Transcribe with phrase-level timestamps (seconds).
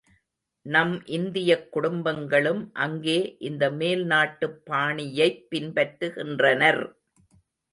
[0.65, 3.17] நம் இந்தியக் குடும்பங்களும் அங்கே
[3.39, 6.83] இந்த மேல் நாட்டுப் பாணியைப் பின்பற்றுகின்றனர்.